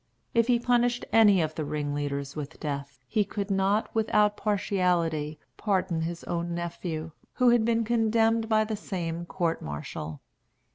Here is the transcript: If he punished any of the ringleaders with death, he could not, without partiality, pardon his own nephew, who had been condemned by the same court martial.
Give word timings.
If 0.33 0.47
he 0.47 0.57
punished 0.57 1.05
any 1.13 1.43
of 1.43 1.53
the 1.53 1.63
ringleaders 1.63 2.35
with 2.35 2.59
death, 2.59 2.97
he 3.07 3.23
could 3.23 3.51
not, 3.51 3.93
without 3.93 4.35
partiality, 4.35 5.37
pardon 5.57 6.01
his 6.01 6.23
own 6.23 6.55
nephew, 6.55 7.11
who 7.33 7.49
had 7.49 7.65
been 7.65 7.83
condemned 7.83 8.49
by 8.49 8.63
the 8.63 8.75
same 8.75 9.27
court 9.27 9.61
martial. 9.61 10.19